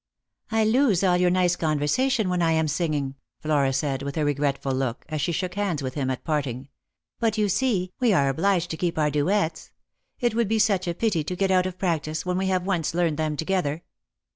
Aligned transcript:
"I 0.51 0.63
lose 0.63 1.03
all 1.03 1.15
your 1.15 1.29
nice 1.29 1.55
conversation 1.55 2.27
when 2.27 2.41
I 2.41 2.53
am 2.53 2.67
singing," 2.67 3.13
Flora 3.39 3.71
said, 3.71 4.01
with 4.01 4.17
a 4.17 4.25
regretful 4.25 4.73
look, 4.73 5.05
as 5.09 5.21
she 5.21 5.31
shook 5.31 5.53
hands 5.53 5.83
with 5.83 5.93
him 5.93 6.09
at 6.09 6.23
parting;" 6.23 6.69
but, 7.19 7.37
you 7.37 7.47
see, 7.47 7.93
we 7.99 8.11
are 8.11 8.27
obliged 8.27 8.71
to 8.71 8.77
keep 8.77 8.97
up 8.97 9.01
our 9.03 9.11
duets. 9.11 9.69
It 10.19 10.33
would 10.33 10.47
be 10.47 10.57
such 10.57 10.87
a 10.87 10.95
pity 10.95 11.23
to 11.23 11.35
get 11.35 11.51
out 11.51 11.67
of 11.67 11.77
practice 11.77 12.25
when 12.25 12.39
we 12.39 12.47
have 12.47 12.65
once 12.65 12.95
learned 12.95 13.17
them 13.17 13.37
together. 13.37 13.83